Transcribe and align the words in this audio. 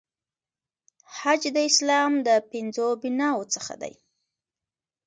حج 1.17 1.41
د 1.55 1.57
اسلام 1.69 2.11
د 2.27 2.29
پنځو 2.51 2.87
بناوو 3.01 3.49
څخه 3.53 3.73
دی. 3.81 3.93